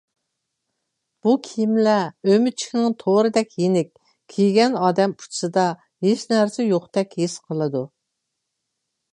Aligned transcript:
بۇ 1.25 1.33
كىيىملەر 1.47 2.31
ئۆمۈچۈكنىڭ 2.31 2.95
تورىدەك 3.03 3.53
يېنىك، 3.65 3.91
كىيگەن 4.37 4.79
ئادەم 4.87 5.15
ئۇچىسىدا 5.19 5.69
ھېچنەرسە 6.07 6.69
يوقتەك 6.73 7.17
ھېس 7.23 7.41
قىلىدۇ. 7.47 7.85